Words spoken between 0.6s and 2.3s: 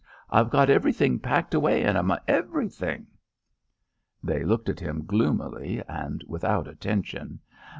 everything packed away in 'em.